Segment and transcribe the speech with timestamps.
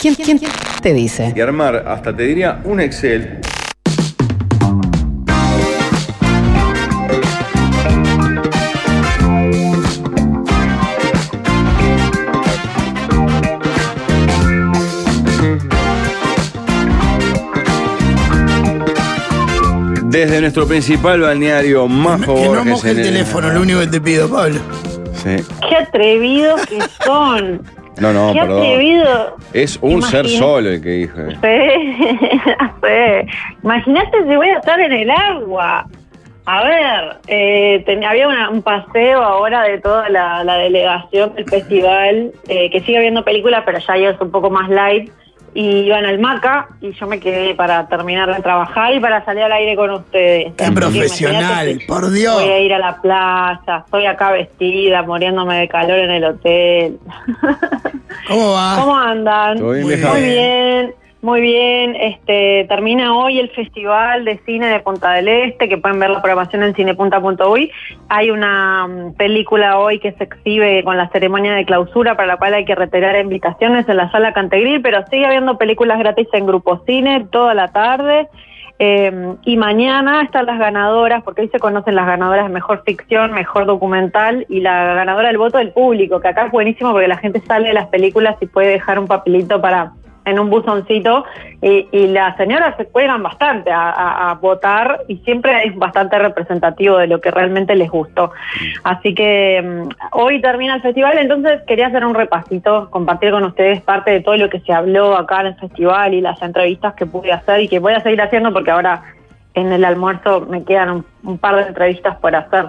[0.00, 0.38] ¿Quién, quién
[0.80, 1.32] te dice?
[1.34, 3.40] Y armar, hasta te diría, un Excel.
[20.04, 24.30] Desde nuestro principal balneario más Que no moje el teléfono, lo único que te pido,
[24.30, 24.60] Pablo.
[25.24, 25.44] Sí.
[25.68, 27.62] Qué atrevidos que son.
[28.00, 28.62] No, no, Qué perdón.
[28.62, 29.36] atrevido.
[29.52, 31.18] Es un ser solo el que dijo.
[31.20, 31.36] eh.
[31.42, 32.06] Sí,
[32.82, 33.30] sí.
[33.62, 35.86] Imagínate si voy a estar en el agua.
[36.46, 41.44] A ver, eh, ten- había una- un paseo ahora de toda la, la delegación del
[41.48, 45.10] festival, eh, que sigue viendo películas, pero ya es un poco más light.
[45.54, 49.42] Y iban al Maca y yo me quedé para terminar de trabajar y para salir
[49.42, 50.52] al aire con ustedes.
[50.56, 52.34] Qué profesional, por Dios.
[52.34, 56.98] Voy a ir a la playa, estoy acá vestida, muriéndome de calor en el hotel.
[58.28, 58.76] ¿Cómo va?
[58.80, 59.54] ¿Cómo andan?
[59.54, 60.10] Bien, Muy vieja.
[60.10, 60.94] Muy bien.
[61.20, 61.96] Muy bien.
[61.96, 66.22] Este, termina hoy el Festival de Cine de Punta del Este, que pueden ver la
[66.22, 67.70] programación en cinepunta.uy.
[68.08, 72.36] Hay una mm, película hoy que se exhibe con la ceremonia de clausura, para la
[72.36, 76.46] cual hay que retirar invitaciones en la sala Cantegril, pero sigue habiendo películas gratis en
[76.46, 78.28] Grupo Cine toda la tarde.
[78.80, 83.32] Eh, y mañana están las ganadoras, porque hoy se conocen las ganadoras de mejor ficción,
[83.32, 87.16] mejor documental y la ganadora del voto del público, que acá es buenísimo porque la
[87.16, 89.94] gente sale de las películas y puede dejar un papelito para
[90.28, 91.24] en un buzoncito
[91.60, 97.06] y, y las señoras se cuelgan bastante a, votar y siempre es bastante representativo de
[97.06, 98.32] lo que realmente les gustó.
[98.84, 103.80] Así que mm, hoy termina el festival, entonces quería hacer un repasito, compartir con ustedes
[103.82, 107.06] parte de todo lo que se habló acá en el festival y las entrevistas que
[107.06, 109.02] pude hacer y que voy a seguir haciendo porque ahora
[109.54, 112.66] en el almuerzo me quedan un, un par de entrevistas por hacer.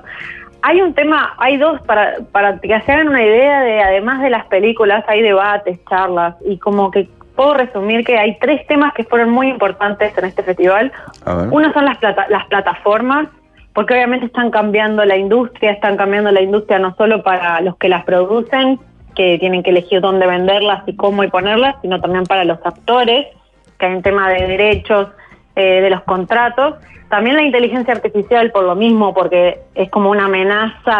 [0.62, 4.30] Hay un tema, hay dos, para, para que se hagan una idea de, además de
[4.30, 7.08] las películas, hay debates, charlas, y como que
[7.40, 10.92] puedo resumir que hay tres temas que fueron muy importantes en este festival.
[11.54, 13.30] Uno son las, plata- las plataformas,
[13.72, 17.88] porque obviamente están cambiando la industria, están cambiando la industria no solo para los que
[17.88, 18.78] las producen,
[19.16, 23.28] que tienen que elegir dónde venderlas y cómo y ponerlas, sino también para los actores,
[23.78, 25.08] que hay un tema de derechos,
[25.56, 26.76] eh, de los contratos.
[27.08, 31.00] También la inteligencia artificial por lo mismo, porque es como una amenaza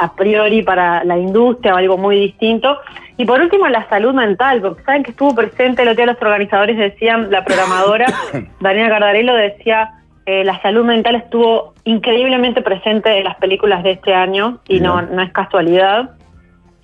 [0.00, 2.76] a priori para la industria o algo muy distinto.
[3.18, 6.22] Y por último, la salud mental, porque saben que estuvo presente el otro día los
[6.22, 8.06] organizadores decían, la programadora
[8.60, 9.92] Daniela Cardarello decía,
[10.26, 15.00] eh, la salud mental estuvo increíblemente presente en las películas de este año y no,
[15.00, 16.10] no es casualidad.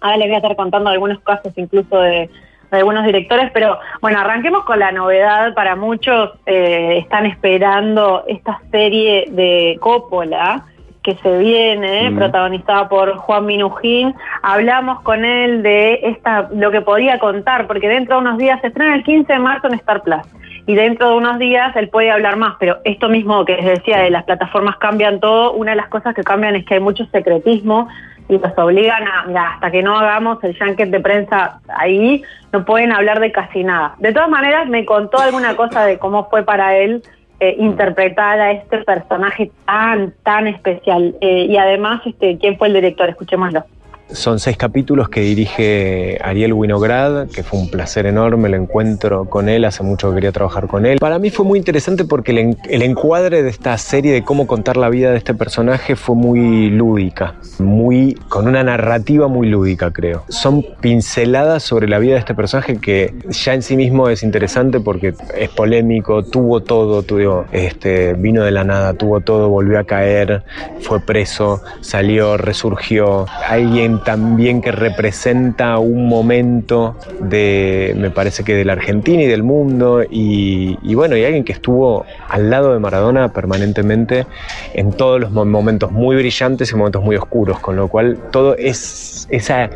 [0.00, 2.30] Ahora les voy a estar contando algunos casos incluso de,
[2.70, 5.54] de algunos directores, pero bueno, arranquemos con la novedad.
[5.54, 10.64] Para muchos eh, están esperando esta serie de Coppola
[11.02, 12.16] que se viene, Mm.
[12.16, 14.14] protagonizada por Juan Minujín.
[14.42, 18.68] Hablamos con él de esta lo que podía contar, porque dentro de unos días se
[18.68, 20.22] estrena el 15 de marzo en Star Plus.
[20.66, 23.98] Y dentro de unos días él puede hablar más, pero esto mismo que les decía
[23.98, 27.04] de las plataformas cambian todo, una de las cosas que cambian es que hay mucho
[27.06, 27.88] secretismo
[28.28, 32.64] y los obligan a, mira, hasta que no hagamos el junket de prensa ahí, no
[32.64, 33.96] pueden hablar de casi nada.
[33.98, 37.02] De todas maneras, me contó alguna cosa de cómo fue para él
[37.42, 41.16] eh, interpretar a este personaje tan, tan especial.
[41.20, 43.08] Eh, y además, este, ¿quién fue el director?
[43.08, 43.64] Escuchémoslo.
[44.10, 49.48] Son seis capítulos que dirige Ariel Winograd, que fue un placer enorme el encuentro con
[49.48, 50.98] él, hace mucho que quería trabajar con él.
[50.98, 54.46] Para mí fue muy interesante porque el, en- el encuadre de esta serie, de cómo
[54.46, 59.90] contar la vida de este personaje, fue muy lúdica, muy, con una narrativa muy lúdica,
[59.92, 60.24] creo.
[60.28, 64.78] Son pinceladas sobre la vida de este personaje que ya en sí mismo es interesante
[64.80, 69.84] porque es polémico, tuvo todo, tuvo, este, vino de la nada, tuvo todo, volvió a
[69.84, 70.42] caer,
[70.80, 73.24] fue preso, salió, resurgió.
[73.48, 79.42] Alguien también que representa un momento de, me parece que de la Argentina y del
[79.42, 84.26] mundo, y, y bueno, y alguien que estuvo al lado de Maradona permanentemente
[84.74, 88.56] en todos los mo- momentos muy brillantes y momentos muy oscuros, con lo cual todo
[88.56, 89.70] es esa,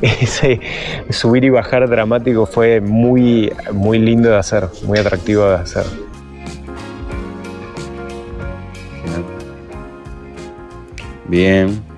[0.00, 0.60] ese
[1.10, 5.84] subir y bajar dramático fue muy, muy lindo de hacer, muy atractivo de hacer.
[11.28, 11.91] Bien.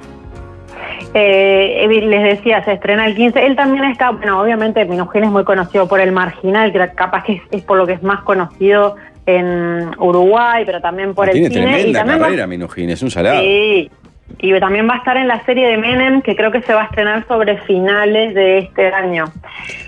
[1.17, 3.47] Eh, les decía, se estrena el 15.
[3.47, 7.35] Él también está, bueno, obviamente Minujín es muy conocido por El Marginal, que capaz que
[7.35, 8.97] es, es por lo que es más conocido
[9.27, 11.61] en Uruguay, pero también por el Tiene cine.
[11.61, 13.41] y tremenda también va- carrera, Minujín, es un salado.
[13.41, 13.91] Sí,
[14.39, 16.83] y también va a estar en la serie de Menem, que creo que se va
[16.83, 19.27] a estrenar sobre finales de este año.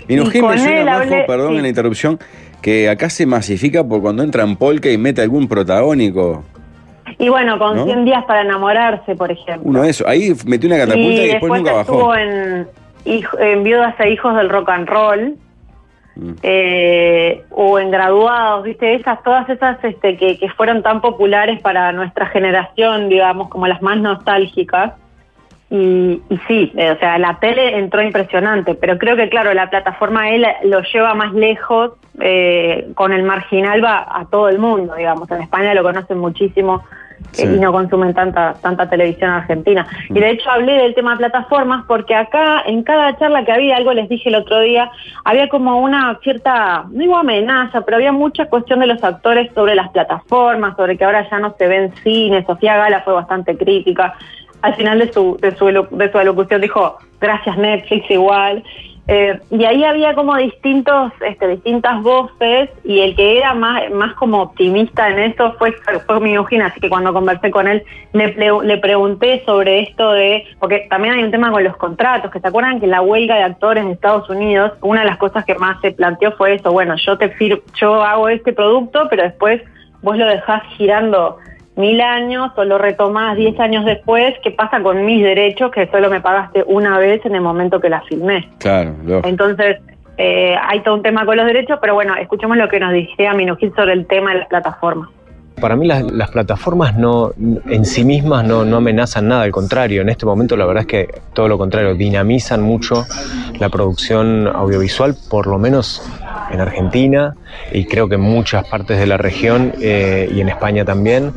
[0.07, 1.55] Minujín Y me suena, hablé- perdón sí.
[1.57, 2.19] en la interrupción,
[2.61, 6.43] que acá se masifica por cuando entra en Polka y mete algún protagónico.
[7.19, 7.85] Y bueno, con ¿No?
[7.85, 9.69] 100 días para enamorarse, por ejemplo.
[9.69, 10.07] Uno de esos.
[10.07, 12.15] Ahí metió una catapulta y, después, nunca estuvo bajó.
[12.15, 12.67] en,
[13.05, 15.37] en Viudas e Hijos del Rock and Roll.
[16.17, 16.33] Mm.
[16.41, 21.91] eh, o en graduados, viste, esas, todas esas este, que, que fueron tan populares para
[21.91, 24.93] nuestra generación, digamos, como las más nostálgicas.
[25.69, 29.69] Y, y sí, eh, o sea, la tele entró impresionante, pero creo que, claro, la
[29.69, 34.95] plataforma él lo lleva más lejos, eh, con el marginal va a todo el mundo,
[34.95, 35.29] digamos.
[35.29, 36.83] En España lo conocen muchísimo
[37.31, 37.43] Sí.
[37.43, 39.85] y no consumen tanta tanta televisión argentina.
[40.09, 43.77] Y de hecho hablé del tema de plataformas porque acá, en cada charla que había,
[43.77, 44.89] algo les dije el otro día,
[45.23, 49.75] había como una cierta, no digo amenaza, pero había mucha cuestión de los actores sobre
[49.75, 52.45] las plataformas, sobre que ahora ya no se ven cine.
[52.45, 54.15] Sofía Gala fue bastante crítica
[54.61, 58.63] al final de su, de su, de su alocución dijo, gracias Netflix igual.
[59.09, 64.13] Eh, y ahí había como distintos, este, distintas voces y el que era más, más
[64.15, 65.73] como optimista en eso fue,
[66.05, 70.87] fue Minujín, así que cuando conversé con él le, le pregunté sobre esto de, porque
[70.89, 73.85] también hay un tema con los contratos, que se acuerdan que la huelga de actores
[73.85, 77.17] en Estados Unidos, una de las cosas que más se planteó fue eso, bueno, yo
[77.17, 79.61] te fir yo hago este producto, pero después
[80.01, 81.37] vos lo dejás girando
[81.77, 86.09] mil años o lo retomás diez años después, ¿qué pasa con mis derechos que solo
[86.09, 88.49] me pagaste una vez en el momento que la filmé?
[88.57, 89.27] Claro, lógico.
[89.27, 89.77] Entonces,
[90.17, 93.33] eh, hay todo un tema con los derechos, pero bueno, escuchemos lo que nos decía
[93.33, 95.09] Minujín sobre el tema de las plataformas.
[95.61, 97.31] Para mí las, las plataformas no,
[97.67, 100.87] en sí mismas no, no amenazan nada, al contrario, en este momento la verdad es
[100.87, 103.05] que todo lo contrario, dinamizan mucho
[103.59, 106.07] la producción audiovisual, por lo menos
[106.51, 107.35] en Argentina
[107.71, 111.33] y creo que en muchas partes de la región eh, y en España también.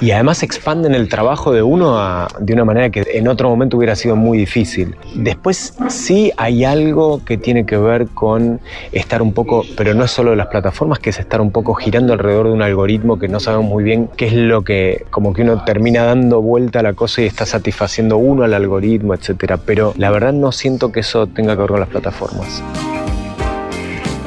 [0.00, 3.76] Y además expanden el trabajo de uno a- de una manera que en otro momento
[3.76, 4.96] hubiera sido muy difícil.
[5.14, 10.10] Después sí hay algo que tiene que ver con estar un poco, pero no es
[10.10, 13.28] solo de las plataformas, que es estar un poco girando alrededor de un algoritmo que
[13.28, 16.82] no sabemos muy bien qué es lo que, como que uno termina dando vuelta a
[16.82, 19.58] la cosa y está satisfaciendo uno al algoritmo, etcétera.
[19.58, 22.64] Pero la verdad no siento que eso tenga que ver con las plataformas.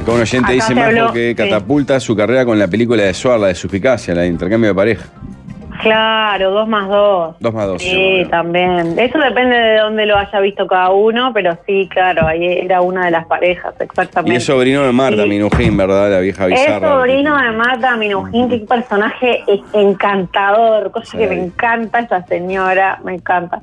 [0.07, 1.36] Acá un oyente Acá dice habló, que sí.
[1.36, 4.75] catapulta su carrera con la película de Suar, la de suspicacia, la de intercambio de
[4.75, 5.06] pareja.
[5.81, 7.36] Claro, dos más dos.
[7.39, 7.81] Dos más dos.
[7.83, 8.98] Sí, también.
[8.98, 13.06] Eso depende de dónde lo haya visto cada uno, pero sí, claro, ahí era una
[13.06, 14.33] de las parejas, exactamente.
[14.33, 15.30] Y es sobrino de Marta Sí.
[15.30, 16.09] Minujín, ¿verdad?
[16.09, 16.88] La vieja Es bizarra.
[16.89, 19.44] sobrino de Marta Minujín, qué personaje
[19.74, 21.18] encantador, cosa Sí.
[21.18, 23.62] que me encanta esa señora, me encanta.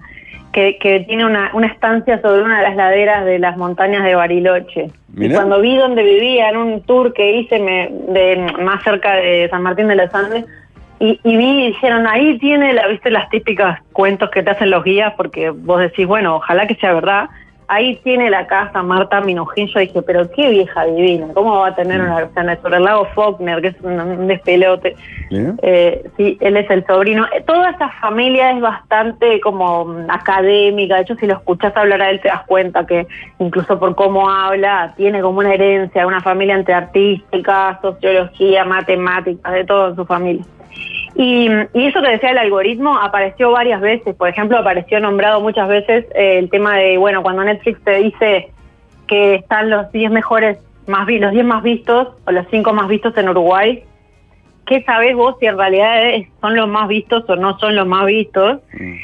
[0.55, 4.15] Que, que tiene una, una estancia sobre una de las laderas de las montañas de
[4.15, 4.89] Bariloche.
[5.17, 9.49] Y cuando vi donde vivía, en un tour que hice me, de, más cerca de
[9.51, 10.45] San Martín de los Andes,
[11.01, 14.71] y, y vi y dijeron, ahí tiene, la, viste, las típicas cuentos que te hacen
[14.71, 17.29] los guías, porque vos decís, bueno, ojalá que sea verdad.
[17.69, 19.69] Ahí tiene la casa Marta Minujín.
[19.69, 23.06] Yo dije, pero qué vieja divina, ¿cómo va a tener una sea, sobre el lago
[23.14, 24.94] Faulkner, que es un, un despelote?
[25.62, 27.26] Eh, sí, él es el sobrino.
[27.34, 30.96] Eh, Toda esa familia es bastante como mm, académica.
[30.96, 33.06] De hecho, si lo escuchás hablar a él, te das cuenta que
[33.38, 39.64] incluso por cómo habla, tiene como una herencia, una familia entre artística, sociología, matemáticas, de
[39.64, 40.44] todo en su familia.
[41.16, 44.14] Y, eso que decía el algoritmo apareció varias veces.
[44.16, 48.50] Por ejemplo, apareció nombrado muchas veces eh, el tema de, bueno, cuando Netflix te dice
[49.06, 52.88] que están los 10 mejores, más vi- los 10 más vistos o los 5 más
[52.88, 53.84] vistos en Uruguay,
[54.66, 57.87] ¿qué sabés vos si en realidad es- son los más vistos o no son los
[57.87, 58.60] más vistos?
[58.72, 58.94] Mm.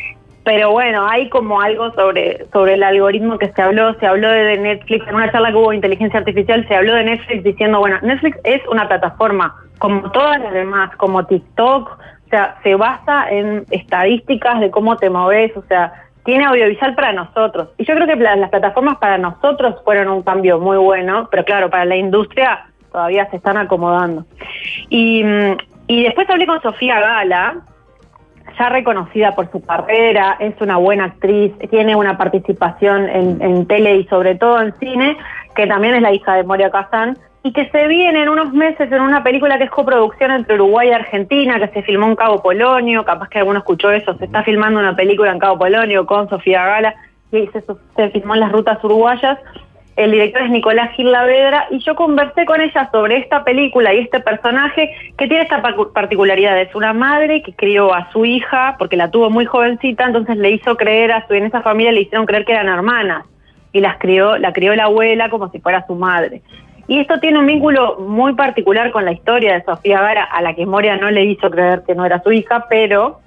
[0.42, 4.56] Pero bueno, hay como algo sobre, sobre el algoritmo que se habló, se habló de
[4.56, 7.98] Netflix, en una charla que hubo de inteligencia artificial, se habló de Netflix diciendo, bueno,
[8.02, 13.64] Netflix es una plataforma, como todas las demás, como TikTok, o sea, se basa en
[13.70, 15.92] estadísticas de cómo te moves, o sea,
[16.24, 17.68] tiene audiovisual para nosotros.
[17.76, 21.44] Y yo creo que la- las plataformas para nosotros fueron un cambio muy bueno, pero
[21.44, 24.24] claro, para la industria todavía se están acomodando.
[24.88, 25.22] Y,
[25.86, 27.56] y después hablé con Sofía Gala,
[28.58, 34.04] ya reconocida por su carrera, es una buena actriz, tiene una participación en, tele y
[34.04, 35.16] sobre todo en cine,
[35.54, 38.92] que también es la hija de Moria Kazan, y que se viene en unos meses
[38.92, 42.42] en una película que es coproducción entre Uruguay y Argentina, que se filmó en Cabo
[42.42, 46.28] Polonio, capaz que alguno escuchó eso, se está filmando una película en Cabo Polonio con
[46.28, 46.94] Sofía Gala,
[47.32, 47.48] y
[47.96, 49.38] se filmó en las rutas uruguayas,
[49.96, 53.98] el director es Nicolás Gil Lavedra y yo conversé con ella sobre esta película y
[53.98, 56.58] este personaje que tiene esta par- particularidad.
[56.60, 60.50] Es una madre que crió a su hija porque la tuvo muy jovencita, entonces le
[60.50, 63.24] hizo creer a su, en esa familia le hicieron creer que eran hermanas
[63.72, 66.42] y las crió, la crió la abuela como si fuera su madre.
[66.88, 70.54] Y esto tiene un vínculo muy particular con la historia de Sofía Gara, a la
[70.54, 73.20] que Moria no le hizo creer que no era su hija, pero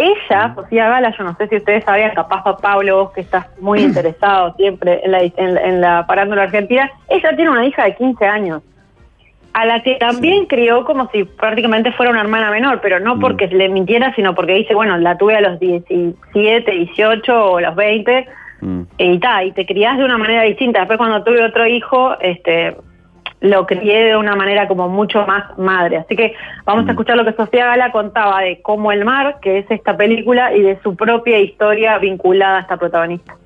[0.00, 3.46] ella, Sofía Gala, yo no sé si ustedes sabían, capaz a Pablo, vos que estás
[3.60, 7.84] muy interesado siempre en la, en, la- en la parándula argentina, ella tiene una hija
[7.84, 8.62] de 15 años,
[9.52, 13.20] a la que también crió como si prácticamente fuera una hermana menor, pero no Mm.
[13.20, 17.74] porque le mintiera, sino porque dice, bueno, la tuve a los 17, 18 o los
[17.74, 18.26] 20,
[18.60, 18.82] Mm.
[18.98, 20.80] y ta, y te criás de una manera distinta.
[20.80, 22.76] Después cuando tuve otro hijo, este,
[23.40, 25.98] lo crié de una manera como mucho más madre.
[25.98, 29.58] Así que vamos a escuchar lo que Sofía Gala contaba de Como el mar, que
[29.58, 33.36] es esta película, y de su propia historia vinculada a esta protagonista.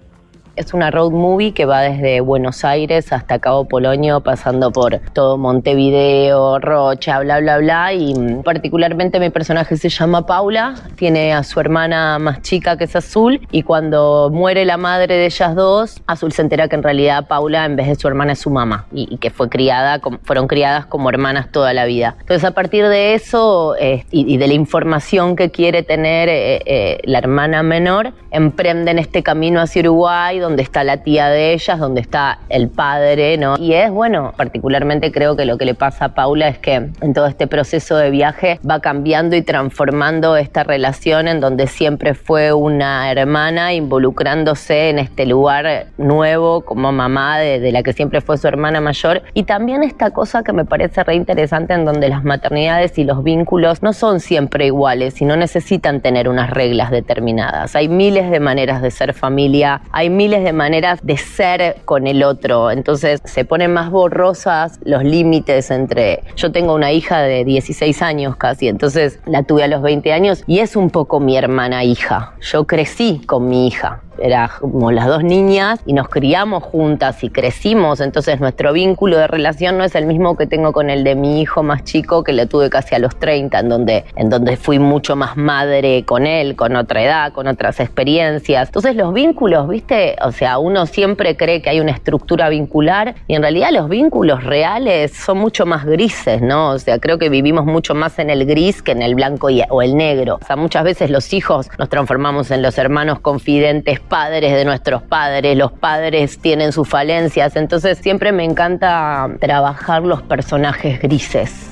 [0.56, 5.36] Es una road movie que va desde Buenos Aires hasta Cabo Polonio, pasando por todo
[5.36, 7.92] Montevideo, Rocha, bla, bla, bla.
[7.92, 12.84] Y mm, particularmente mi personaje se llama Paula, tiene a su hermana más chica que
[12.84, 13.40] es Azul.
[13.50, 17.64] Y cuando muere la madre de ellas dos, Azul se entera que en realidad Paula,
[17.64, 21.08] en vez de su hermana, es su mamá y, que fue criada, fueron criadas como
[21.08, 22.16] hermanas toda la vida.
[22.20, 27.00] Entonces, a partir de eso y, y de la información que quiere tener eh, eh,
[27.04, 32.00] la hermana menor, emprenden este camino hacia Uruguay, donde está la tía de ellas, donde
[32.00, 33.56] está el padre, ¿no?
[33.58, 37.14] Y es, bueno, particularmente creo que lo que le pasa a Paula es que en
[37.14, 42.52] todo este proceso de viaje va cambiando y transformando esta relación en donde siempre fue
[42.52, 48.38] una hermana involucrándose en este lugar nuevo como mamá de, de la que siempre fue
[48.38, 49.22] su hermana mayor.
[49.32, 53.24] Y también esta cosa que me parece re interesante en donde las maternidades y los
[53.24, 57.74] vínculos no son siempre iguales y no necesitan tener unas reglas determinadas.
[57.74, 62.22] Hay miles de maneras de ser familia, hay miles de maneras de ser con el
[62.22, 62.70] otro.
[62.70, 66.22] Entonces se ponen más borrosas los límites entre...
[66.36, 70.42] Yo tengo una hija de 16 años casi, entonces la tuve a los 20 años
[70.46, 72.34] y es un poco mi hermana hija.
[72.40, 74.03] Yo crecí con mi hija.
[74.18, 79.78] Éramos las dos niñas y nos criamos juntas y crecimos, entonces nuestro vínculo de relación
[79.78, 82.46] no es el mismo que tengo con el de mi hijo más chico que lo
[82.46, 86.56] tuve casi a los 30, en donde, en donde fui mucho más madre con él,
[86.56, 88.68] con otra edad, con otras experiencias.
[88.68, 93.34] Entonces los vínculos, viste, o sea, uno siempre cree que hay una estructura vincular y
[93.34, 96.70] en realidad los vínculos reales son mucho más grises, ¿no?
[96.70, 99.82] O sea, creo que vivimos mucho más en el gris que en el blanco o
[99.82, 100.38] el negro.
[100.40, 105.02] O sea, muchas veces los hijos nos transformamos en los hermanos confidentes, padres de nuestros
[105.02, 111.70] padres, los padres tienen sus falencias, entonces siempre me encanta trabajar los personajes grises.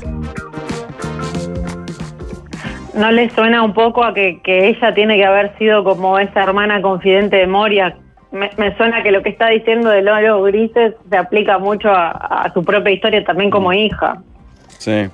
[2.95, 6.43] ¿No le suena un poco a que, que ella tiene que haber sido como esa
[6.43, 7.97] hermana confidente de Moria?
[8.31, 12.11] Me, me suena que lo que está diciendo de Lolo Grises se aplica mucho a,
[12.11, 14.23] a su propia historia también como hija.
[14.79, 15.09] Sí.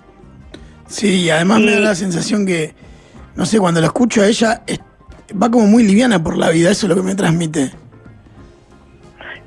[0.87, 2.75] Sí, y además me da la sensación que,
[3.37, 4.81] no sé, cuando lo escucho a ella, es-
[5.33, 7.71] va como muy liviana por la vida, eso es lo que me transmite.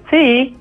[0.10, 0.58] Sí,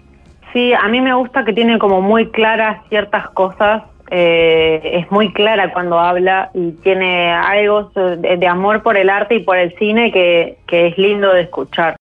[0.53, 3.83] sí, a mí me gusta que tiene como muy claras ciertas cosas.
[4.11, 9.37] eh, es muy clara cuando habla y tiene algo de, de amor por el arte
[9.37, 11.97] y por el cine que, que es lindo de escuchar.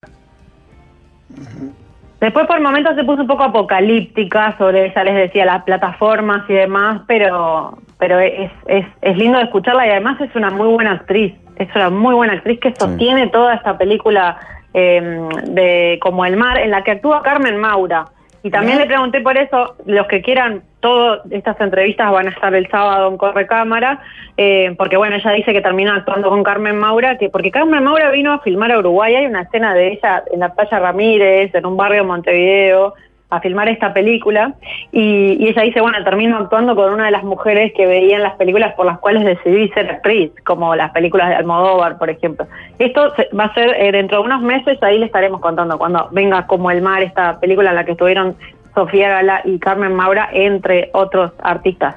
[2.20, 6.52] Después por momentos se puso un poco apocalíptica sobre, ya les decía, las plataformas y
[6.52, 10.92] demás, pero pero es, es, es lindo de escucharla y además es una muy buena
[10.92, 11.34] actriz.
[11.60, 14.38] Es una muy buena actriz que sostiene toda esta película
[14.72, 18.06] eh, de Como el mar, en la que actúa Carmen Maura.
[18.42, 22.54] Y también le pregunté por eso, los que quieran, todas estas entrevistas van a estar
[22.54, 24.00] el sábado en Corre Cámara,
[24.38, 28.10] eh, porque bueno, ella dice que terminó actuando con Carmen Maura, que porque Carmen Maura
[28.10, 31.66] vino a filmar a Uruguay, hay una escena de ella en la playa Ramírez, en
[31.66, 32.94] un barrio de Montevideo,
[33.30, 34.54] a filmar esta película,
[34.92, 38.34] y, ella dice, bueno, termino actuando con una de las mujeres que veía en las
[38.34, 42.46] películas por las cuales decidí ser actriz, como las películas de Almodóvar, por ejemplo.
[42.78, 46.46] Esto va a ser eh, dentro de unos meses, ahí le estaremos contando, cuando venga
[46.46, 48.36] como el mar, esta película en la que estuvieron
[48.74, 51.96] Sofía Gala y Carmen Maura, entre otros artistas.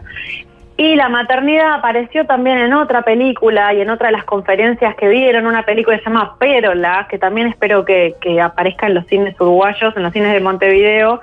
[0.76, 5.08] Y la maternidad apareció también en otra película y en otra de las conferencias que
[5.08, 9.06] dieron, una película que se llama Pérola, que también espero que, que aparezca en los
[9.06, 11.22] cines uruguayos, en los cines de Montevideo,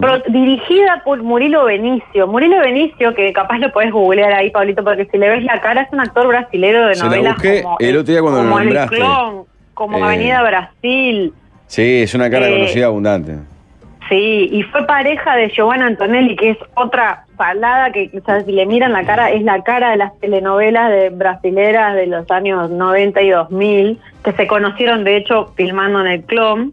[0.00, 2.28] pro- dirigida por Murilo Benicio.
[2.28, 5.82] Murilo Benicio, que capaz lo podés googlear ahí, Pablito, porque si le ves la cara,
[5.82, 8.48] es un actor brasilero de Se la novelas busqué como, el otro día cuando lo
[8.48, 8.96] como El nombraste.
[8.96, 11.32] Clon, como Eh, Avenida Brasil.
[11.66, 13.32] Sí, es una cara Eh, conocida abundante.
[14.08, 18.52] Sí, y fue pareja de Giovanna Antonelli, que es otra palada que, o sea, si
[18.52, 22.70] le miran la cara, es la cara de las telenovelas de brasileras de los años
[22.70, 26.72] 90 y 2000, que se conocieron de hecho filmando en el Clon.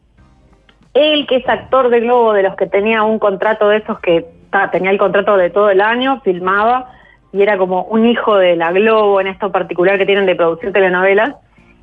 [0.94, 4.26] Él, que es actor de Globo, de los que tenía un contrato de esos que
[4.72, 6.92] tenía el contrato de todo el año, filmaba,
[7.32, 10.72] y era como un hijo de la Globo en esto particular que tienen de producir
[10.72, 11.34] telenovelas.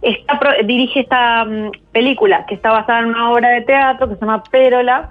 [0.00, 4.20] Está dirige esta mm, película que está basada en una obra de teatro que se
[4.20, 5.10] llama Pérola.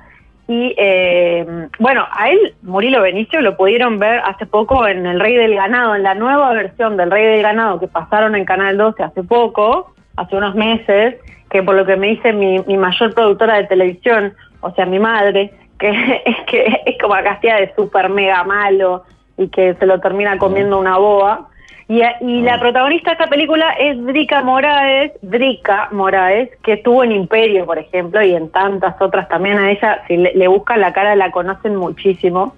[0.50, 1.46] Y eh,
[1.78, 5.96] bueno, a él, Murilo Benicio, lo pudieron ver hace poco en El Rey del Ganado,
[5.96, 9.94] en la nueva versión del Rey del Ganado que pasaron en Canal 12 hace poco,
[10.16, 11.18] hace unos meses,
[11.52, 14.98] que por lo que me dice mi, mi mayor productora de televisión, o sea, mi
[14.98, 15.90] madre, que
[16.26, 19.04] es que es como castilla de súper mega malo
[19.38, 21.48] y que se lo termina comiendo una boa.
[21.90, 27.12] Y, y la protagonista de esta película es Drica Moraes, Drica Moraes, que estuvo en
[27.12, 29.58] Imperio, por ejemplo, y en tantas otras también.
[29.58, 32.54] A ella, si le, le buscan la cara, la conocen muchísimo.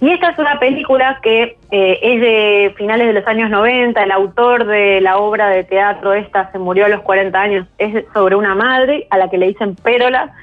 [0.00, 4.10] Y esta es una película que eh, es de finales de los años 90, el
[4.10, 8.36] autor de la obra de teatro esta se murió a los 40 años, es sobre
[8.36, 10.34] una madre a la que le dicen Pérola,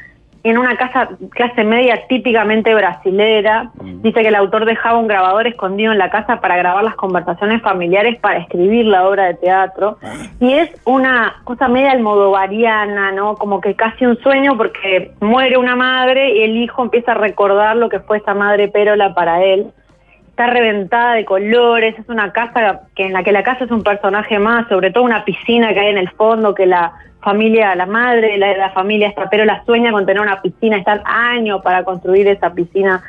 [0.44, 3.72] en una casa clase media típicamente brasilera.
[3.82, 7.62] Dice que el autor dejaba un grabador escondido en la casa para grabar las conversaciones
[7.62, 9.98] familiares para escribir la obra de teatro.
[10.42, 13.36] Y es una cosa media almodovariana, ¿no?
[13.36, 17.78] Como que casi un sueño porque muere una madre y el hijo empieza a recordar
[17.78, 19.72] lo que fue esa madre pérola para él.
[20.34, 23.84] Está reventada de colores, es una casa que en la que la casa es un
[23.84, 27.86] personaje más, sobre todo una piscina que hay en el fondo que la familia, la
[27.86, 31.84] madre la, la familia esta, pero la sueña con tener una piscina, están años para
[31.84, 33.04] construir esa piscina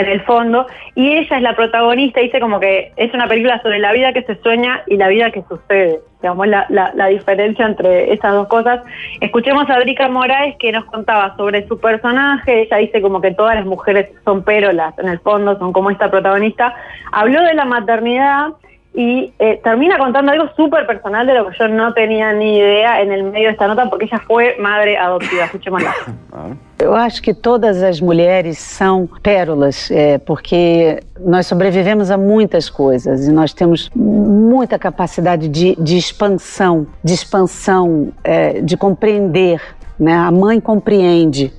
[0.00, 3.78] en el fondo, y ella es la protagonista, dice como que es una película sobre
[3.78, 8.32] la vida que se sueña y la vida que sucede, digamos, la, diferencia entre esas
[8.32, 8.82] dos cosas.
[9.20, 13.56] Escuchemos a Drica Moraes que nos contaba sobre su personaje, ella dice como que todas
[13.56, 16.74] las mujeres son pérolas, en el fondo son como esta protagonista,
[17.12, 18.48] habló de la maternidad,
[18.94, 23.00] y eh, termina contando algo súper personal de lo que yo no tenía ni idea
[23.00, 25.44] en el medio de esta nota, porque ella fue madre adoptiva.
[25.44, 25.94] Escuchémosla.
[26.80, 33.26] Eu acho que todas as mulheres são pérolas, é, porque nós sobrevivemos a muitas coisas
[33.26, 39.60] e nós temos muita capacidade de, de expansão, de expansão, é, de compreender.
[39.98, 40.14] Né?
[40.14, 41.52] A mãe compreende,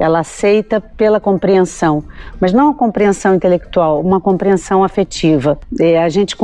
[0.00, 2.02] ela aceita pela compreensão,
[2.40, 5.56] mas não a compreensão intelectual, uma compreensão afetiva.
[5.78, 6.36] E a gente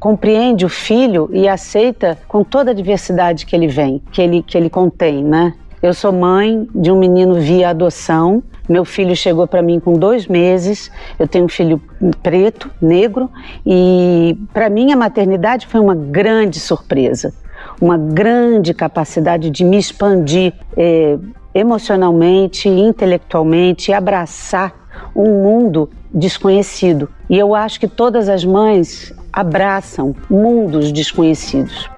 [0.00, 4.58] compreende o filho e aceita com toda a diversidade que ele vem, que ele, que
[4.58, 5.54] ele contém, né?
[5.80, 8.42] Eu sou mãe de um menino via adoção.
[8.68, 10.90] Meu filho chegou para mim com dois meses.
[11.18, 11.80] Eu tenho um filho
[12.20, 13.30] preto, negro,
[13.64, 17.32] e para mim a maternidade foi uma grande surpresa,
[17.80, 21.16] uma grande capacidade de me expandir eh,
[21.54, 24.74] emocionalmente, intelectualmente, abraçar
[25.14, 27.08] um mundo desconhecido.
[27.30, 31.88] E eu acho que todas as mães abraçam mundos desconhecidos.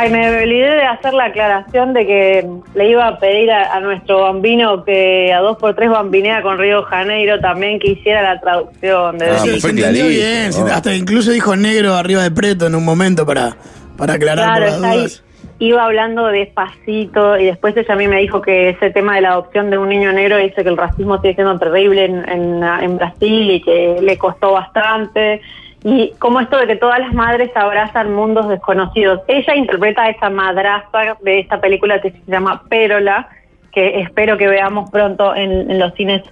[0.00, 3.80] Ay, me olvidé de hacer la aclaración de que le iba a pedir a, a
[3.80, 8.40] nuestro bambino que a dos por tres bambinea con Río Janeiro también que hiciera la
[8.40, 9.18] traducción.
[9.18, 10.66] De Ah, Sí, pues se fue bien, Oh.
[10.72, 13.56] hasta incluso dijo negro arriba de preto en un momento para,
[13.96, 15.24] para aclarar Claro, por las dudas.
[15.60, 19.30] Iba hablando despacito y después ella a mí me dijo que ese tema de la
[19.30, 22.96] adopción de un niño negro dice que el racismo sigue siendo terrible en, en, en
[22.96, 25.40] Brasil y que le costó bastante.
[25.84, 29.20] Y como esto de que todas las madres abrazan mundos desconocidos.
[29.28, 33.28] Ella interpreta a esa madraza de esta película que se llama Pérola,
[33.72, 36.22] que espero que veamos pronto en, en los cines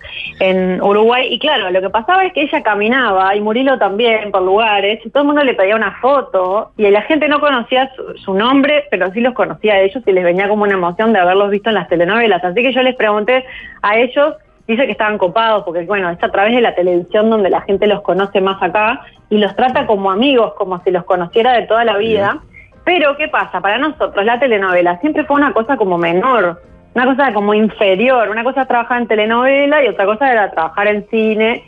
[0.40, 1.28] en Uruguay.
[1.30, 5.10] Y claro, lo que pasaba es que ella caminaba, y Murilo también, por lugares, y
[5.10, 8.84] todo el mundo le pedía una foto, y la gente no conocía su, su nombre,
[8.90, 11.68] pero sí los conocía a ellos y les venía como una emoción de haberlos visto
[11.68, 12.42] en las telenovelas.
[12.42, 13.44] Así que yo les pregunté
[13.82, 14.34] a ellos,
[14.66, 17.86] dice que estaban copados, porque bueno, es a través de la televisión donde la gente
[17.86, 19.00] los conoce más acá,
[19.30, 22.38] y los trata como amigos, como si los conociera de toda la vida.
[22.84, 23.60] Pero, ¿qué pasa?
[23.60, 26.62] Para nosotros la telenovela siempre fue una cosa como menor,
[26.94, 28.28] una cosa como inferior.
[28.28, 31.64] Una cosa es trabajar en telenovela y otra cosa era trabajar en cine.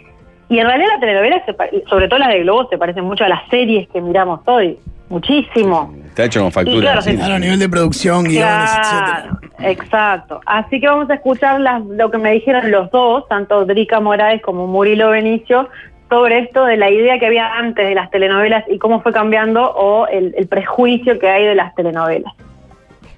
[0.48, 3.24] Y en realidad la telenovela, se pa- sobre todo la de Globo, se parecen mucho
[3.24, 4.78] a las series que miramos hoy.
[5.08, 5.92] Muchísimo.
[6.06, 6.80] Está hecho con factura.
[6.80, 7.16] Claro, sí.
[7.16, 9.47] Claro, a nivel de producción, guiones, Claro, etcétera.
[9.60, 10.40] Exacto.
[10.46, 14.42] Así que vamos a escuchar las- lo que me dijeron los dos, tanto Drica Moraes
[14.42, 15.68] como Murilo Benicio,
[16.08, 19.70] sobre esto de la idea que había antes de las telenovelas y cómo fue cambiando
[19.70, 22.32] o el, el prejuicio que hay de las telenovelas.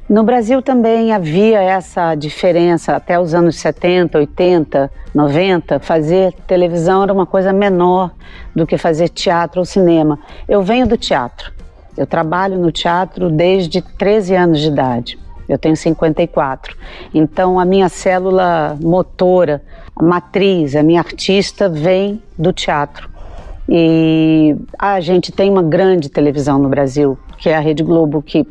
[0.09, 7.13] No Brasil também havia essa diferença, até os anos 70, 80, 90, fazer televisão era
[7.13, 8.11] uma coisa menor
[8.53, 10.19] do que fazer teatro ou cinema.
[10.49, 11.53] Eu venho do teatro,
[11.97, 15.17] eu trabalho no teatro desde 13 anos de idade.
[15.51, 16.77] Eu tenho 54.
[17.13, 19.61] Então a minha célula motora,
[19.97, 23.11] a matriz, a minha artista vem do teatro.
[23.69, 28.47] E a gente tem uma grande televisão no Brasil, que é a Rede Globo, que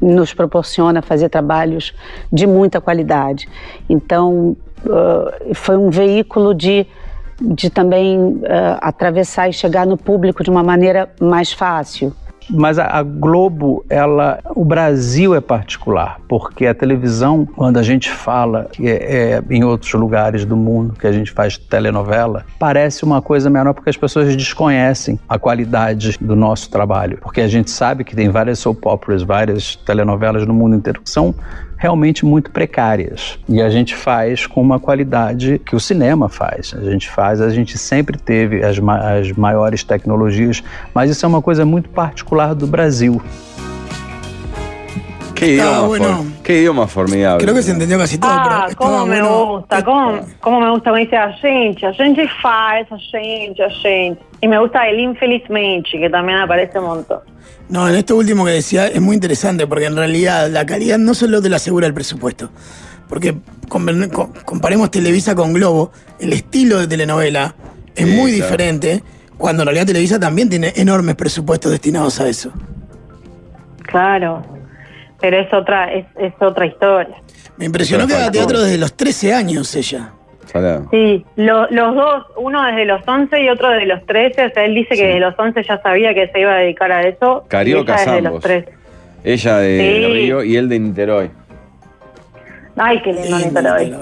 [0.00, 1.94] nos proporciona fazer trabalhos
[2.32, 3.48] de muita qualidade.
[3.88, 6.86] Então, uh, foi um veículo de,
[7.40, 8.42] de também uh,
[8.80, 12.12] atravessar e chegar no público de uma maneira mais fácil.
[12.48, 18.10] Mas a, a Globo, ela, o Brasil é particular, porque a televisão, quando a gente
[18.10, 23.04] fala que é, é em outros lugares do mundo que a gente faz telenovela, parece
[23.04, 27.70] uma coisa menor porque as pessoas desconhecem a qualidade do nosso trabalho, porque a gente
[27.70, 31.34] sabe que tem várias soap operas, várias telenovelas no mundo inteiro que são
[31.76, 33.38] realmente muito precárias.
[33.48, 36.74] E a gente faz com uma qualidade que o cinema faz.
[36.76, 40.62] A gente faz, a gente sempre teve as, ma as maiores tecnologias,
[40.94, 43.20] mas isso é uma coisa muito particular do Brasil.
[45.34, 46.26] ¿Qué idioma, Ah, bueno.
[46.42, 47.42] qué idioma formidable.
[47.44, 49.46] Creo que se entendió casi todo, Ah, pero como me bueno.
[49.58, 53.68] gusta, como, como me gusta como dice a gente, a gente faz, a gente, a
[53.68, 54.18] gente.
[54.40, 57.20] Y me gusta el infelizmente, que también aparece un montón.
[57.68, 61.14] No, en esto último que decía es muy interesante porque en realidad la calidad no
[61.14, 62.50] solo te la asegura el presupuesto.
[63.08, 63.36] Porque
[63.68, 67.54] comparemos Televisa con Globo, el estilo de telenovela
[67.94, 68.44] es Sí, muy claro.
[68.44, 69.02] diferente,
[69.38, 72.52] cuando en realidad Televisa también tiene enormes presupuestos destinados a eso.
[73.84, 74.44] Claro.
[75.20, 77.16] Pero es otra, es, es otra historia.
[77.56, 80.12] Me impresionó que haga teatro desde los 13 años ella.
[80.90, 84.46] Sí, lo- los dos, uno desde los 11 y otro desde los 13.
[84.46, 86.90] O sea, él dice que desde los 11 ya sabía que se iba a dedicar
[86.92, 87.42] a eso.
[87.44, 88.32] y Cariocas ella desde ambos.
[88.32, 88.72] los 13.
[89.24, 90.12] Ella de Sí.
[90.12, 91.30] Río y él de Niterói.
[92.76, 93.92] Ay, qué lindo, Sí, Niterói.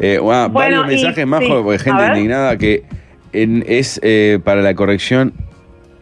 [0.00, 2.84] Eh, ah, Bueno, varios y- mensajes más, sí, porque a gente indignada que
[3.32, 5.32] en- es, eh, para la corrección,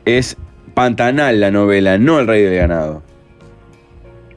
[0.04, 0.36] es
[0.74, 3.02] Pantanal la novela, no El Rey del Ganado.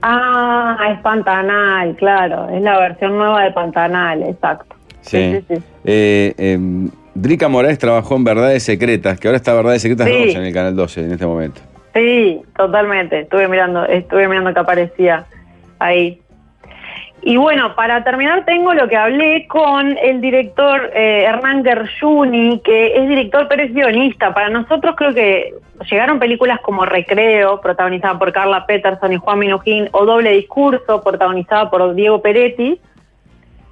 [0.01, 2.47] Ah, es Pantanal, claro.
[2.49, 4.75] Es la versión nueva de Pantanal, exacto.
[5.09, 5.41] Sí.
[5.47, 5.63] Sí, sí.
[5.85, 10.25] Eh, em, Drica Morales trabajó en Verdades Secretas, que ahora está Verdades Secretas Sí.
[10.27, 11.61] 2 en el Canal 12 en este momento.
[11.93, 13.21] Sí, totalmente.
[13.21, 15.25] Estuve mirando, estuve mirando que aparecía
[15.79, 16.21] ahí.
[17.21, 22.95] Y bueno, para terminar tengo lo que hablé con el director eh, Hernán Gershuni, que
[22.95, 24.33] es director pero es guionista.
[24.33, 25.53] Para nosotros creo que
[25.89, 31.69] llegaron películas como Recreo, protagonizada por Carla Peterson y Juan Minujín, o Doble Discurso, protagonizada
[31.69, 32.79] por Diego Peretti.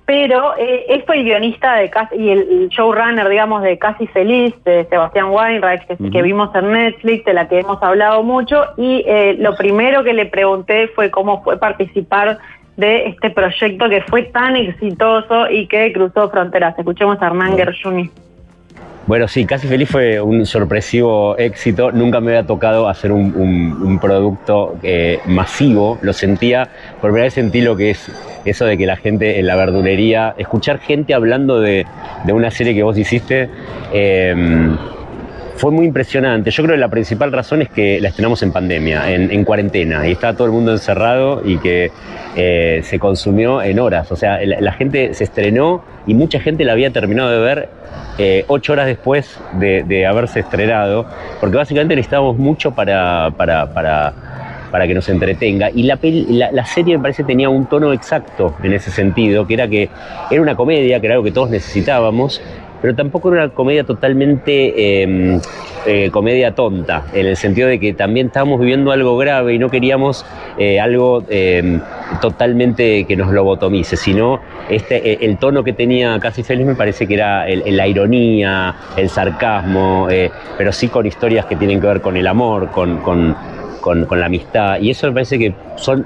[0.08, 4.08] Pero eh, él fue el guionista de Casi, y el, el showrunner, digamos, de Casi
[4.08, 8.64] Feliz, de Sebastián Weinreich, que, que vimos en Netflix, de la que hemos hablado mucho.
[8.78, 12.38] Y eh, lo primero que le pregunté fue cómo fue participar
[12.78, 16.80] de este proyecto que fue tan exitoso y que cruzó fronteras.
[16.80, 18.10] Escuchemos a Hernán Gershuni.
[19.08, 21.94] Bueno, sí, Casi Feliz fue un sorpresivo éxito.
[21.94, 25.98] Nunca me había tocado hacer un, un- un producto eh, masivo.
[26.02, 26.68] Lo sentía,
[27.02, 28.12] por primera vez sentí lo que es
[28.46, 31.86] eso de que la gente en la verdulería, escuchar gente hablando de,
[32.24, 33.50] de una serie que vos hiciste,
[33.94, 34.76] eh,
[35.58, 36.52] fue muy impresionante.
[36.52, 40.08] Yo creo que la principal razón es que la estrenamos en pandemia, en, en cuarentena,
[40.08, 41.92] y estaba todo el mundo encerrado y que
[42.36, 44.12] eh, se consumió en horas.
[44.12, 47.70] O sea, la, gente se estrenó y mucha gente la había terminado de ver
[48.20, 51.08] eh, ocho horas después de, de haberse estrenado,
[51.40, 54.14] porque básicamente necesitábamos mucho para, para,
[54.72, 55.70] para que nos entretenga.
[55.72, 56.00] Y la,
[56.52, 59.90] la, serie me parece tenía un tono exacto en ese sentido, que era que
[60.30, 62.42] era una comedia, que era algo que todos necesitábamos,
[62.82, 65.40] pero tampoco era una comedia totalmente eh,
[65.86, 69.70] eh, comedia tonta, en el sentido de que también estábamos viviendo algo grave y no
[69.70, 70.26] queríamos
[70.58, 71.80] eh, algo eh,
[72.22, 77.08] totalmente que nos lobotomice, sino este, eh, el tono que tenía Casi Feliz me parece
[77.08, 82.02] que era la ironía, el sarcasmo, eh, pero sí con historias que tienen que ver
[82.02, 83.36] con el amor, con, con-
[84.08, 85.54] con- la amistad, y eso me parece que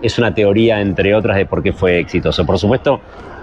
[0.02, 2.46] es una teoría, entre otras, de por qué fue exitoso.
[2.46, 3.00] Por supuesto,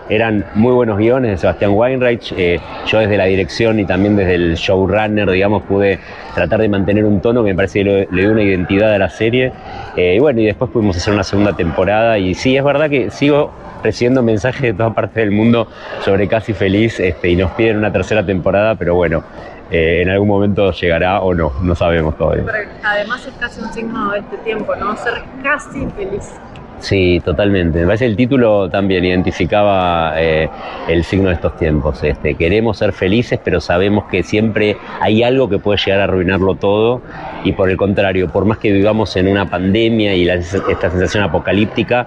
[0.09, 2.33] eran muy buenos guiones de Sebastián Weinreich.
[2.37, 5.99] eh, yo desde la dirección y también desde el showrunner, digamos, pude
[6.35, 9.11] tratar de mantener un tono que me parece que le, dio una identidad a la
[9.11, 9.53] serie.
[9.97, 12.19] Eh, y bueno, y después pudimos hacer una segunda temporada.
[12.19, 13.51] Y sí, es verdad que sigo
[13.83, 15.69] recibiendo mensajes de todas partes del mundo
[16.05, 19.23] sobre Casi Feliz este, y nos piden una tercera temporada, pero bueno,
[19.71, 22.45] eh, en algún momento llegará o no, no sabemos todavía.
[22.85, 24.97] además es casi un signo de este tiempo, ¿no?
[24.97, 26.33] Ser casi feliz.
[26.81, 27.81] Sí, totalmente.
[27.81, 30.49] Me parece que el título también identificaba eh,
[30.87, 32.05] el signo de estos tiempos.
[32.05, 36.55] Este, queremos ser felices, pero sabemos que siempre hay algo que puede llegar a arruinarlo
[36.55, 37.03] todo.
[37.43, 41.25] Y por el contrario, por más que vivamos en una pandemia y la- esta sensación
[41.25, 42.07] apocalíptica,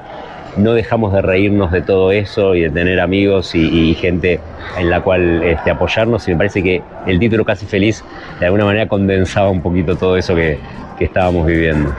[0.58, 4.40] no dejamos de reírnos de todo eso y de tener amigos y, gente
[4.78, 6.28] en la cual este, apoyarnos.
[6.28, 8.04] Y me parece que el título Casi Feliz
[8.40, 10.58] de alguna manera condensaba un poquito todo eso que,
[10.98, 11.94] que estábamos viviendo.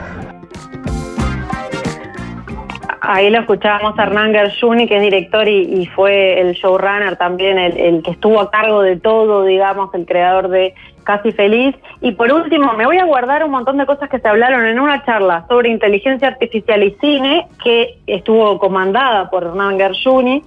[3.05, 7.77] Ahí lo escuchábamos a Hernán Gershuni, que es director y, fue el showrunner también, el,
[7.77, 11.75] el que estuvo a cargo de todo, digamos, el creador de Casi Feliz.
[11.99, 14.79] Y por último, me voy a guardar un montón de cosas que se hablaron en
[14.79, 20.41] una charla sobre inteligencia artificial y cine, que estuvo comandada por Hernán Gershuni,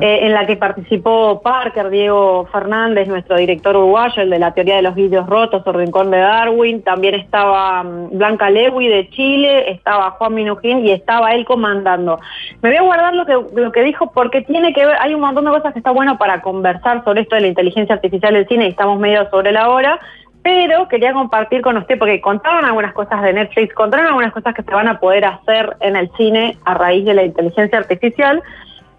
[0.00, 4.76] eh, en la que participó Parker, Diego Fernández, nuestro director uruguayo, el de la teoría
[4.76, 9.70] de los vídeos rotos o Rincón de Darwin, también estaba mm, Blanca Lewy de Chile,
[9.70, 12.18] estaba Juan Minujín y estaba él comandando.
[12.62, 15.20] Me voy a guardar lo que, lo que dijo porque tiene que ver, hay un
[15.20, 18.48] montón de cosas que está bueno para conversar sobre esto de la inteligencia artificial del
[18.48, 20.00] cine y estamos medio sobre la hora,
[20.42, 24.62] pero quería compartir con usted, porque contaron algunas cosas de Netflix, contaron algunas cosas que
[24.62, 28.42] se van a poder hacer en el cine a raíz de la inteligencia artificial.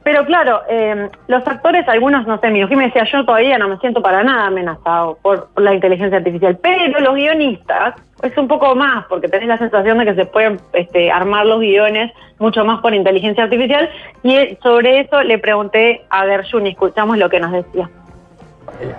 [0.08, 3.78] Pero claro, eh, los actores, algunos, no sé, mi me decía, yo todavía no me
[3.80, 9.06] siento para nada amenazado por la inteligencia artificial, pero los guionistas es un poco más,
[9.10, 12.94] porque tenés la sensación de que se pueden este, armar los guiones mucho más por
[12.94, 13.90] inteligencia artificial,
[14.24, 17.90] y sobre eso le pregunté a Gershuni, escuchamos lo que nos decía.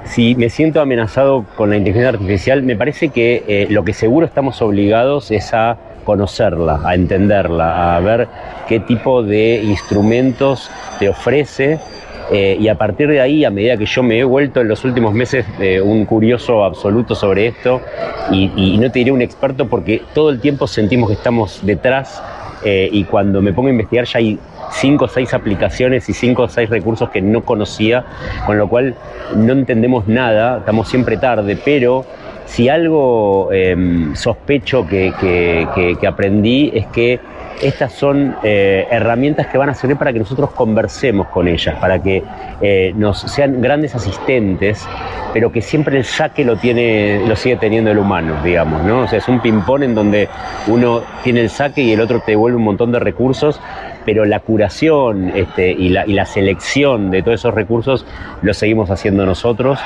[0.05, 4.27] Si me siento amenazado con la inteligencia artificial, me parece que eh, lo que seguro
[4.27, 8.29] estamos obligados es a conocerla, a entenderla, a ver
[8.67, 11.79] qué tipo de instrumentos te ofrece
[12.33, 14.87] eh, y a partir de ahí, a medida que yo me he vuelto en los
[14.87, 17.83] últimos meses eh, un curioso absoluto sobre esto,
[18.31, 22.23] y, no te diré un experto porque todo el tiempo sentimos que estamos detrás
[22.65, 24.39] eh, y cuando me pongo a investigar ya hay
[24.71, 28.07] cinco o seis aplicaciones y cinco o seis recursos que no conocía,
[28.47, 28.95] con lo cual
[29.37, 32.07] no entendemos nada, estamos siempre tarde, pero
[32.49, 37.21] si algo em, sospecho que aprendí es que
[37.63, 42.01] estas son eh, herramientas que van a servir para que nosotros conversemos con ellas, para
[42.01, 42.23] que
[42.61, 44.87] eh, nos sean grandes asistentes,
[45.33, 49.01] pero que siempre el saque lo tiene, lo sigue teniendo el humano, digamos, ¿no?
[49.01, 50.29] O sea, es un ping-pong en donde
[50.67, 53.61] uno tiene el saque y el otro te devuelve un montón de recursos,
[54.09, 58.07] pero la curación este, y, la, selección de todos esos recursos
[58.41, 59.79] lo seguimos haciendo nosotros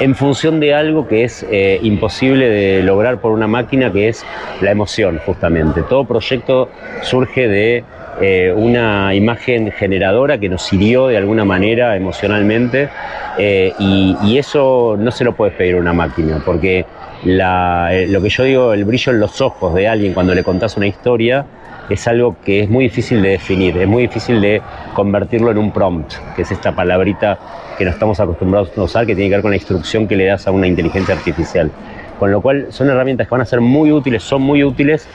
[0.00, 4.24] en función de algo que es eh, imposible de lograr por una máquina, que es
[4.62, 5.82] la emoción, justamente.
[5.82, 6.70] Todo proyecto
[7.02, 7.84] surge de
[8.22, 12.88] eh, una imagen generadora que nos hirió de alguna manera emocionalmente
[13.36, 16.86] eh, y, eso no se lo puede pedir a una máquina, porque
[17.24, 20.86] lo que yo digo, el brillo en los ojos de alguien cuando le contás una
[20.86, 21.44] historia,
[21.90, 24.60] es algo que es muy difícil de definir, es muy difícil de
[24.94, 27.38] convertirlo en un prompt, que es esta palabrita
[27.78, 30.26] que no estamos acostumbrados a usar, que tiene que ver con la instrucción que le
[30.26, 31.70] das a una inteligencia artificial.
[32.18, 35.06] Con lo cual son herramientas que van a ser muy útiles, son muy útiles,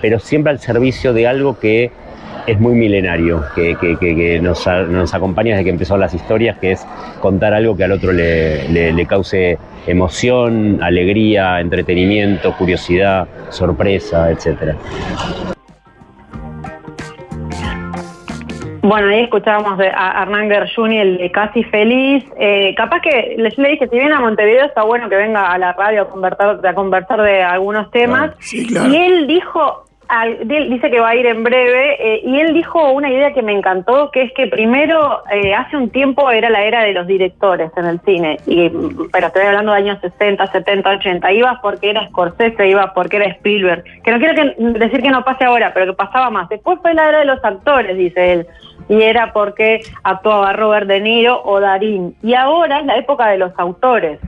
[0.00, 1.90] pero siempre al servicio de algo que
[2.46, 4.66] es muy milenario, que, nos,
[5.14, 6.84] acompaña desde que empezaron las historias, que es
[7.20, 14.76] contar algo que al otro le, le cause emoción, alegría, entretenimiento, curiosidad, sorpresa, etcétera.
[18.82, 22.24] Bueno, ahí escuchábamos a Hernán Gershuni, el de Casi Feliz.
[22.36, 25.56] Eh, capaz que les le dije, si viene a Montevideo está bueno que venga a
[25.56, 28.32] la radio a conversar, a conversar de algunos temas.
[28.52, 29.84] Y él dijo,
[30.44, 33.52] dice que va a ir en breve, eh, y él dijo una idea que me
[33.52, 37.70] encantó, que es que primero, eh, hace un tiempo era la era de los directores
[37.76, 38.70] en el cine, y,
[39.10, 43.26] pero estoy hablando de años 60, 70, 80, ibas porque era Scorsese, ibas porque era
[43.26, 46.48] Spielberg, que no quiero decir que no pase ahora, pero que pasaba más.
[46.48, 48.46] Después fue la era de los actores, dice él,
[48.88, 53.38] y era porque actuaba Robert De Niro o Darín, y ahora es la época de
[53.38, 54.20] los autores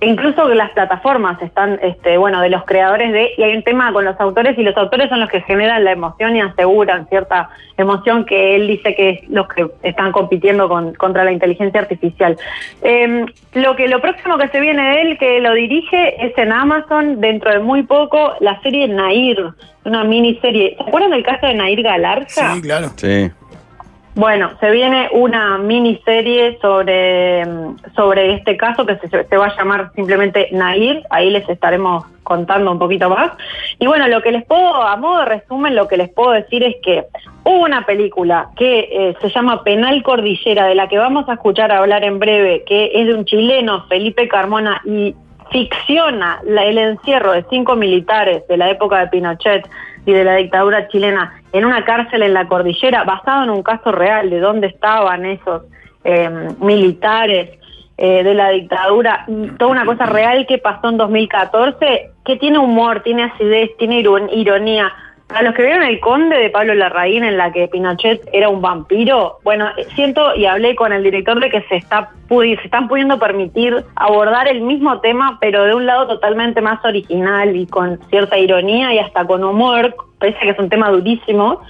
[0.00, 4.04] incluso las plataformas están, este, bueno, de los creadores de, y hay un tema con
[4.04, 8.24] los autores, y los autores son los que generan la emoción y aseguran cierta emoción
[8.24, 12.36] que él dice que es los que están compitiendo con, contra la inteligencia artificial.
[12.82, 16.52] Em, lo que lo próximo que se viene de él, que lo dirige, es en
[16.52, 19.52] Amazon, dentro de muy poco, la serie Nair,
[19.84, 20.76] una miniserie.
[20.76, 22.54] ¿Se acuerdan del caso de Nair Galarza?
[22.54, 22.88] Sí, claro.
[22.96, 23.30] Sí.
[24.16, 27.44] Bueno, se viene una miniserie sobre,
[27.94, 32.78] sobre este caso que se, va a llamar simplemente Nair, ahí les estaremos contando un
[32.78, 33.32] poquito más.
[33.78, 36.62] Y bueno, lo que les puedo, a modo de resumen, lo que les puedo decir
[36.62, 37.04] es que
[37.44, 41.70] hubo una película que eh, se llama Penal Cordillera, de la que vamos a escuchar
[41.70, 45.14] hablar en breve, que es de un chileno, Felipe Carmona, y
[45.50, 49.68] ficciona el encierro de cinco militares de la época de Pinochet
[50.06, 53.92] y de la dictadura chilena en una cárcel en la cordillera, basado en un caso
[53.92, 55.62] real de dónde estaban esos
[56.04, 57.58] eh, militares
[57.98, 59.26] eh, de la dictadura,
[59.58, 64.92] toda una cosa real que pasó en 2014, que tiene humor, tiene acidez, tiene ironía.
[65.28, 68.62] Para los que vieron El Conde de Pablo Larraín, en la que Pinochet era un
[68.62, 73.18] vampiro, bueno, siento y hablé con el director de que se, está, se están pudiendo
[73.18, 78.38] permitir abordar el mismo tema, pero de un lado totalmente más original y con cierta
[78.38, 81.60] ironía y hasta con humor, pese a que es un tema durísimo,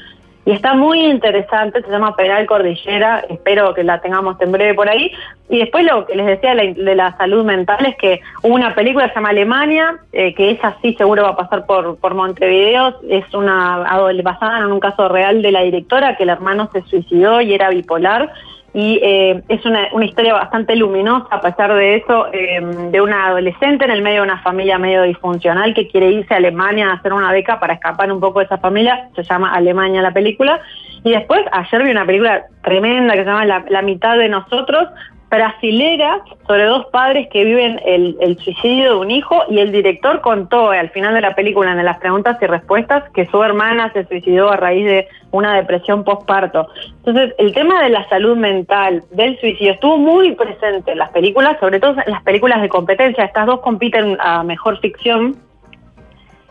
[0.46, 4.88] y está muy interesante, se llama Penal Cordillera, espero que la tengamos en breve por
[4.88, 5.10] ahí.
[5.48, 9.06] Y después lo que les decía de la, salud mental es que hubo una película
[9.06, 12.94] que se llama Alemania, eh, que esa sí seguro va a pasar por, por Montevideo,
[13.10, 13.78] es una
[14.22, 17.70] basada en un caso real de la directora, que el hermano se suicidó y era
[17.70, 18.30] bipolar
[18.76, 22.60] y eh, es una, una, historia bastante luminosa a pesar de eso, eh,
[22.90, 26.36] de una adolescente en el medio de una familia medio disfuncional que quiere irse a
[26.36, 30.02] Alemania a hacer una beca para escapar un poco de esa familia, se llama Alemania
[30.02, 30.60] la película,
[31.04, 34.90] y después ayer vi una película tremenda que se llama La, mitad de nosotros,
[35.28, 40.20] brasileras sobre dos padres que viven el, el suicidio de un hijo y el director
[40.20, 44.04] contó al final de la película, en las preguntas y respuestas, que su hermana se
[44.06, 46.68] suicidó a raíz de una depresión postparto.
[46.98, 51.58] Entonces, el tema de la salud mental, del suicidio, estuvo muy presente en las películas,
[51.60, 53.24] sobre todo en las películas de competencia.
[53.24, 55.36] Estas dos compiten a mejor ficción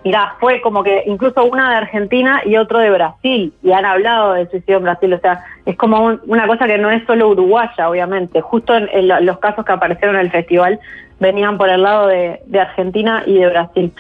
[0.05, 4.33] Mirá, fue como que incluso una de Argentina y otro de Brasil, y han hablado
[4.33, 7.27] de suicidio en Brasil, o sea, es como un- una cosa que no es solo
[7.29, 10.79] uruguaya, obviamente, justo en, en lo- los casos que aparecieron en el festival
[11.19, 13.91] venían por el lado de, Argentina y de Brasil.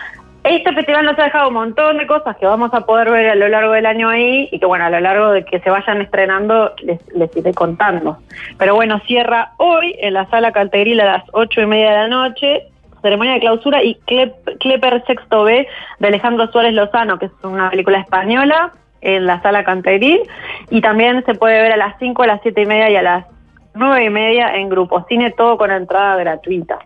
[0.43, 3.35] Este festival nos ha dejado un montón de cosas que vamos a poder ver a
[3.35, 6.01] lo largo del año ahí y que bueno, a lo largo de que se vayan
[6.01, 8.19] estrenando les, les iré contando.
[8.59, 12.07] Pero bueno, cierra hoy en la sala Caltegril a las ocho y media de la
[12.09, 12.67] noche,
[13.05, 13.99] ceremonia de clausura y
[14.59, 15.67] Klepper Sexto B
[15.99, 20.21] de Alejandro Suárez Lozano, que es una película española en la sala Cantegril
[20.71, 23.03] y también se puede ver a las 5, a las siete y media y a
[23.03, 23.25] las
[23.75, 26.79] nueve y media en Grupo Cine, todo con entrada gratuita.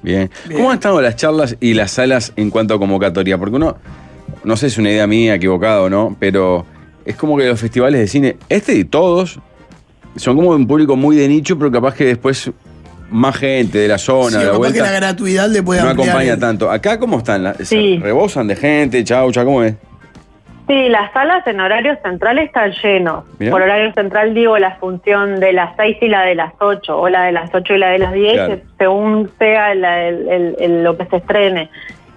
[0.00, 0.30] Bien.
[0.52, 3.36] ¿Cómo han estado las charlas y las salas en cuanto a convocatoria?
[3.36, 3.76] Porque uno,
[4.44, 6.66] no sé si es una idea mía equivocada o no, pero
[7.04, 9.40] es como que los festivales de cine, este y todos,
[10.14, 12.52] son como un público muy de nicho, pero capaz que después
[13.10, 15.90] más gente de la zona, Sí, de la vuelta, que la gratuidad le puede no
[15.90, 16.70] acompaña el- tanto.
[16.70, 17.42] ¿Acá cómo están?
[17.44, 17.98] La- se Sí.
[18.02, 19.02] ¿Rebosan de gente?
[19.04, 19.74] Chaucha, ¿cómo es?
[20.66, 23.24] Sí, las salas en horario central están llenos.
[23.38, 23.50] Mirá.
[23.52, 27.08] Por horario central digo la función de las 6 y la de las 8, o
[27.10, 28.54] la de las 8 y la de las 10, Claro.
[28.56, 31.68] que según sea la- el- el- el- lo que se estrene.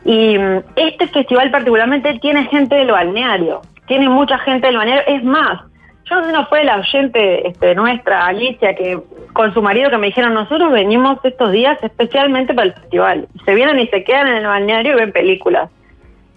[0.05, 5.03] Y mm, este festival particularmente tiene gente del balneario, tiene mucha gente del balneario.
[5.13, 5.63] Es más,
[6.09, 8.99] yo no fue la oyente este, nuestra, Alicia, que
[9.33, 13.27] con su marido que me dijeron, nosotros venimos estos días especialmente para el festival.
[13.45, 15.69] Se vienen y se quedan en el balneario y ven películas.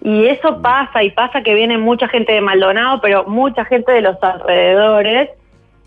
[0.03, 4.01] Y eso pasa, y pasa que viene mucha gente de Maldonado, pero mucha gente de
[4.03, 5.31] los alrededores.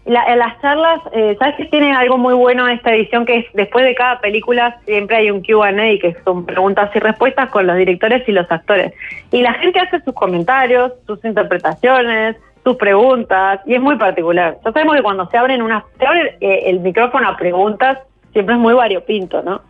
[0.06, 3.26] La- en las charlas, eh, ¿sabes que tiene algo muy bueno esta edición?
[3.26, 7.50] Que es después de cada película siempre hay un QA, que son preguntas y respuestas
[7.50, 8.94] con los directores y los actores.
[9.32, 14.58] Y la gente hace sus comentarios, sus interpretaciones, sus preguntas, y es muy particular.
[14.64, 18.00] Ya sabemos que cuando se abren unas, se abre eh, el micrófono a preguntas,
[18.32, 19.62] siempre es muy variopinto, ¿no?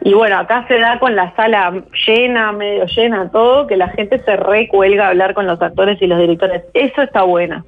[0.00, 4.22] Y bueno, acá se da con la sala llena, medio llena, todo, que la gente
[4.24, 6.62] se recuelga a hablar con los actores y los directores.
[6.72, 7.64] Eso está bueno.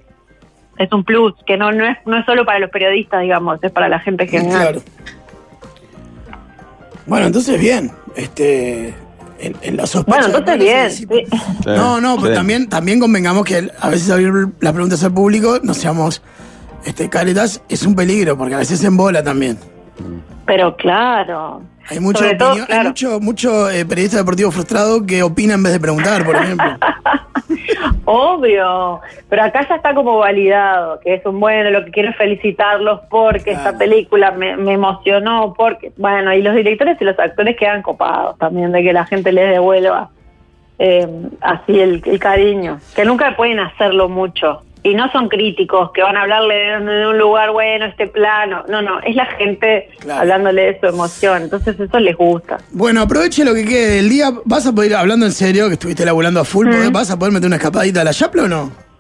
[0.79, 3.71] Es un plus, que no, no, es, no es solo para los periodistas, digamos, es
[3.71, 4.63] para la gente general.
[4.63, 4.81] Claro.
[7.07, 7.91] Bueno, entonces bien.
[8.17, 8.95] Este.
[9.41, 10.19] En, en la sospecha.
[10.19, 10.91] Bueno, entonces bien.
[10.91, 11.07] se sí.
[11.67, 12.35] No, no, pero Sí.
[12.35, 16.21] también, también convengamos que a veces abrir las preguntas al público, no seamos
[16.85, 19.59] este, caretas, es un peligro, porque a veces embola también.
[20.47, 21.63] Pero claro.
[21.89, 25.63] Hay mucho, Sobre todo, opinión- hay mucho, mucho eh, periodista deportivo frustrado que opina en
[25.63, 26.67] vez de preguntar, por ejemplo.
[28.05, 32.17] Obvio, pero acá ya está como validado, que es un bueno, lo que quiero es
[32.17, 37.57] felicitarlos porque esta película me, me emocionó, porque, bueno, y los directores y los actores
[37.57, 40.11] quedan copados también de que la gente les devuelva
[40.79, 41.07] eh,
[41.41, 44.63] así el, el cariño, que nunca pueden hacerlo mucho.
[44.83, 48.65] Y no son críticos que van a hablarle de, un lugar bueno, este plano.
[48.69, 50.21] No, no, es la gente Claro.
[50.21, 51.43] hablándole de su emoción.
[51.43, 52.59] Entonces eso les gusta.
[52.71, 54.31] Bueno, aproveche lo que quede del día.
[54.45, 57.47] ¿Vas a poder, hablando en serio, que estuviste laburando a full, ¿vas a poder meter
[57.47, 58.91] una escapadita a la Yapla o no?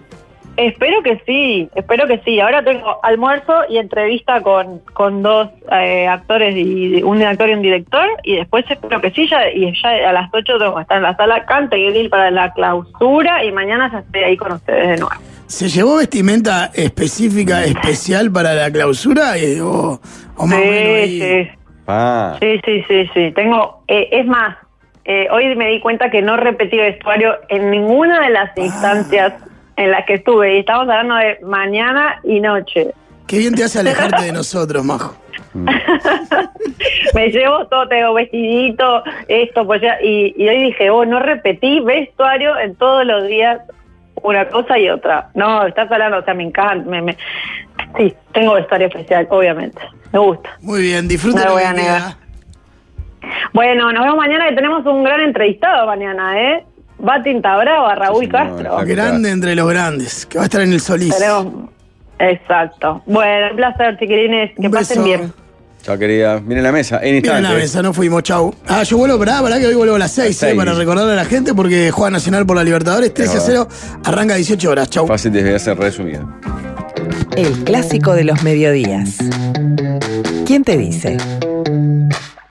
[0.56, 2.38] Espero que sí, espero que sí.
[2.38, 7.62] Ahora tengo almuerzo y entrevista con, con dos eh, actores, y un actor y un
[7.62, 10.98] director, y después espero que sí, ya, y ya a las 8 tengo que estar
[10.98, 14.96] en la sala Cantegril para la clausura, y mañana ya estoy ahí con ustedes de
[14.98, 15.14] nuevo.
[15.50, 19.36] ¿Se llevó vestimenta específica, especial para la clausura?
[19.36, 20.00] Eh, o,
[20.36, 21.20] o más o menos ahí?
[21.20, 21.50] Sí, sí,
[21.88, 23.32] Ah, sí, sí, sí, sí.
[23.32, 24.56] Tengo, eh, es más,
[25.04, 29.34] eh, hoy me di cuenta que no repetí vestuario en ninguna de las instancias
[29.76, 32.92] en las que estuve, y estamos hablando de mañana y noche.
[33.26, 35.16] Qué bien te hace alejarte de nosotros, Majo.
[37.14, 41.80] me llevo todo, tengo vestidito, esto, pues ya, y, y hoy dije, oh, no repetí
[41.80, 43.58] vestuario en todos los días,
[44.22, 45.28] una cosa y otra.
[45.34, 47.16] No, estás hablando, o sea, me encanta, me, me-
[47.96, 49.80] sí, tengo vestuario especial, obviamente,
[50.12, 50.50] me gusta.
[50.60, 52.02] Muy bien, disfruta No lo voy a negar.
[53.52, 56.64] Bueno, nos vemos mañana que tenemos un gran entrevistado mañana, ¿eh?
[57.06, 58.60] Va a Tinta Brava, Raúl Sí, Castro.
[58.60, 58.84] exacto.
[58.86, 61.16] Grande entre los grandes, que va a estar en el Solís.
[61.16, 61.70] Tenemos-
[62.18, 63.02] Exacto.
[63.06, 65.18] Bueno, un placer, chiquilines, que Un pasen beso.
[65.18, 65.32] bien.
[65.82, 66.40] Chao querida.
[66.40, 68.54] Miren la mesa, en Mira la mesa, no fuimos, chau.
[68.66, 70.56] Ah, yo vuelvo, pará, pará que hoy vuelvo a las 6, seis.
[70.56, 73.68] para recordarle a la gente, porque juega Nacional por la Libertadores, 13 a 0,
[74.04, 75.06] arranca a 18 horas, chau.
[75.06, 76.28] Fácil desde hacer resumido.
[77.36, 79.16] El clásico de los mediodías.
[80.46, 81.16] ¿Quién te dice?